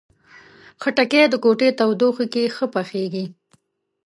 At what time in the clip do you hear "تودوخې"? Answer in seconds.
1.79-2.25